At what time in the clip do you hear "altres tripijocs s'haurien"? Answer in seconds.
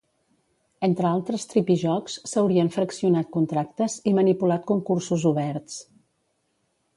1.09-2.71